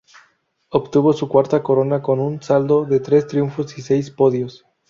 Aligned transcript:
Obtuvo 0.69 1.13
su 1.13 1.29
cuarta 1.29 1.61
corona 1.61 2.01
con 2.01 2.19
un 2.19 2.41
saldo 2.41 2.85
de 2.85 3.01
tres 3.01 3.27
triunfos 3.27 3.77
y 3.77 3.83
seis 3.83 4.09
podios. 4.09 4.65